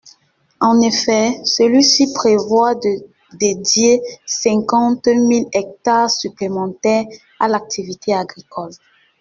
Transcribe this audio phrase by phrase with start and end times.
[0.59, 2.89] En effet, celui-ci prévoit de
[3.33, 7.05] dédier cinquante mille hectares supplémentaires
[7.39, 8.71] à l’activité agricole.